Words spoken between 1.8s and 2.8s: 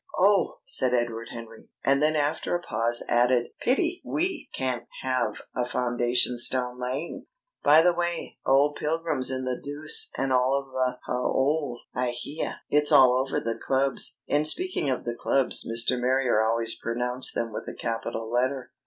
And then after a